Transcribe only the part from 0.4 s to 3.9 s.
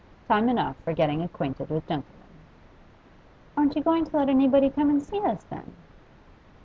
enough for getting acquainted with gentlemen.' 'Aren't you